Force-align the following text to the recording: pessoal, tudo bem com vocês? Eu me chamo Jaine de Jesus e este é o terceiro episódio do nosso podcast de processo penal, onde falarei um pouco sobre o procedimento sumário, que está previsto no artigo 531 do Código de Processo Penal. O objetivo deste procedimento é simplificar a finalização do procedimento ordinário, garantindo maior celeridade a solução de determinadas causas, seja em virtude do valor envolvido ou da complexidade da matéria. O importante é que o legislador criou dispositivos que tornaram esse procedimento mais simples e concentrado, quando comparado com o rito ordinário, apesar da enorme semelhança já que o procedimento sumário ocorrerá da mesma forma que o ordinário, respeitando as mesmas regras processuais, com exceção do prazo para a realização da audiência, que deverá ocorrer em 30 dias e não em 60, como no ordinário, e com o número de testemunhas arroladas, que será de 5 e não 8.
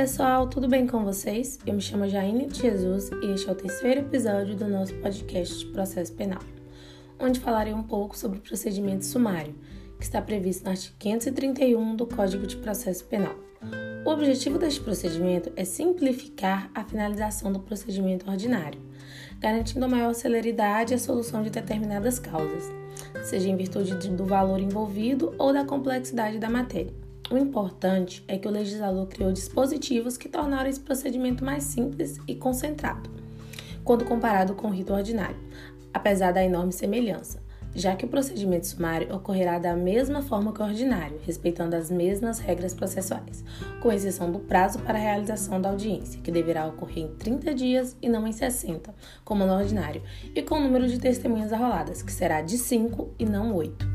pessoal, 0.00 0.48
tudo 0.48 0.66
bem 0.66 0.86
com 0.86 1.04
vocês? 1.04 1.58
Eu 1.64 1.74
me 1.74 1.80
chamo 1.80 2.08
Jaine 2.08 2.46
de 2.46 2.60
Jesus 2.60 3.10
e 3.22 3.26
este 3.32 3.48
é 3.48 3.52
o 3.52 3.54
terceiro 3.54 4.00
episódio 4.00 4.56
do 4.56 4.66
nosso 4.66 4.94
podcast 4.94 5.58
de 5.58 5.66
processo 5.66 6.12
penal, 6.14 6.40
onde 7.18 7.38
falarei 7.38 7.72
um 7.72 7.82
pouco 7.82 8.18
sobre 8.18 8.38
o 8.38 8.42
procedimento 8.42 9.04
sumário, 9.04 9.54
que 9.98 10.04
está 10.04 10.20
previsto 10.20 10.64
no 10.64 10.70
artigo 10.70 10.96
531 10.98 11.96
do 11.96 12.06
Código 12.06 12.46
de 12.46 12.56
Processo 12.56 13.04
Penal. 13.04 13.34
O 14.04 14.10
objetivo 14.10 14.58
deste 14.58 14.80
procedimento 14.80 15.52
é 15.54 15.64
simplificar 15.64 16.70
a 16.74 16.82
finalização 16.82 17.52
do 17.52 17.60
procedimento 17.60 18.28
ordinário, 18.28 18.80
garantindo 19.38 19.88
maior 19.88 20.14
celeridade 20.14 20.94
a 20.94 20.98
solução 20.98 21.42
de 21.42 21.50
determinadas 21.50 22.18
causas, 22.18 22.64
seja 23.22 23.48
em 23.48 23.56
virtude 23.56 23.94
do 24.08 24.24
valor 24.24 24.60
envolvido 24.60 25.34
ou 25.38 25.52
da 25.52 25.64
complexidade 25.64 26.38
da 26.38 26.50
matéria. 26.50 27.09
O 27.30 27.38
importante 27.38 28.24
é 28.26 28.36
que 28.36 28.48
o 28.48 28.50
legislador 28.50 29.06
criou 29.06 29.32
dispositivos 29.32 30.16
que 30.16 30.28
tornaram 30.28 30.68
esse 30.68 30.80
procedimento 30.80 31.44
mais 31.44 31.64
simples 31.64 32.18
e 32.26 32.34
concentrado, 32.34 33.08
quando 33.84 34.04
comparado 34.04 34.54
com 34.54 34.68
o 34.68 34.72
rito 34.72 34.92
ordinário, 34.92 35.38
apesar 35.94 36.32
da 36.32 36.44
enorme 36.44 36.72
semelhança 36.72 37.40
já 37.74 37.94
que 37.94 38.04
o 38.04 38.08
procedimento 38.08 38.66
sumário 38.66 39.14
ocorrerá 39.14 39.58
da 39.58 39.74
mesma 39.76 40.22
forma 40.22 40.52
que 40.52 40.62
o 40.62 40.64
ordinário, 40.64 41.20
respeitando 41.24 41.76
as 41.76 41.90
mesmas 41.90 42.38
regras 42.38 42.74
processuais, 42.74 43.44
com 43.80 43.92
exceção 43.92 44.30
do 44.30 44.40
prazo 44.40 44.78
para 44.80 44.98
a 44.98 45.00
realização 45.00 45.60
da 45.60 45.70
audiência, 45.70 46.20
que 46.20 46.30
deverá 46.30 46.66
ocorrer 46.66 47.04
em 47.04 47.14
30 47.14 47.54
dias 47.54 47.96
e 48.02 48.08
não 48.08 48.26
em 48.26 48.32
60, 48.32 48.94
como 49.24 49.46
no 49.46 49.54
ordinário, 49.54 50.02
e 50.34 50.42
com 50.42 50.56
o 50.56 50.60
número 50.60 50.88
de 50.88 50.98
testemunhas 50.98 51.52
arroladas, 51.52 52.02
que 52.02 52.12
será 52.12 52.42
de 52.42 52.58
5 52.58 53.14
e 53.18 53.24
não 53.24 53.54
8. 53.54 53.89